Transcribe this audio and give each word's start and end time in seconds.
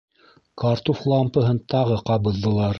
Картуф 0.63 1.05
лампаһын 1.13 1.63
тағы 1.77 2.01
ҡабыҙҙылар. 2.11 2.69